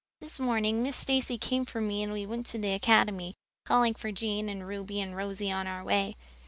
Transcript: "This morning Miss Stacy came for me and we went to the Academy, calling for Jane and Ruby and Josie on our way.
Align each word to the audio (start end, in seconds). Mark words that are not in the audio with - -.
"This 0.19 0.39
morning 0.39 0.81
Miss 0.81 0.95
Stacy 0.95 1.37
came 1.37 1.63
for 1.63 1.79
me 1.79 2.01
and 2.01 2.11
we 2.11 2.25
went 2.25 2.47
to 2.47 2.57
the 2.57 2.73
Academy, 2.73 3.35
calling 3.65 3.93
for 3.93 4.11
Jane 4.11 4.49
and 4.49 4.67
Ruby 4.67 4.99
and 4.99 5.13
Josie 5.15 5.51
on 5.51 5.67
our 5.67 5.83
way. 5.83 6.15